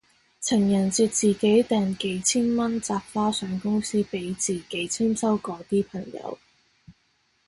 [0.39, 6.39] 情人節自己訂幾千蚊紮花上公司俾自己簽收嗰啲朋友